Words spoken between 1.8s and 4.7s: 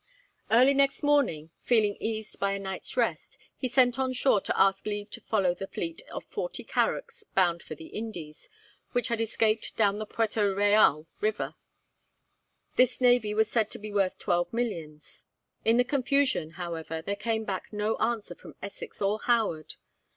eased by a night's rest, he sent on shore to